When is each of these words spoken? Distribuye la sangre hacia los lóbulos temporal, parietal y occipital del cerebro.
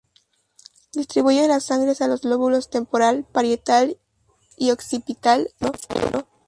Distribuye 0.93 1.47
la 1.47 1.59
sangre 1.59 1.91
hacia 1.91 2.07
los 2.07 2.23
lóbulos 2.25 2.71
temporal, 2.71 3.23
parietal 3.31 3.99
y 4.57 4.71
occipital 4.71 5.51
del 5.59 5.77
cerebro. 5.77 6.27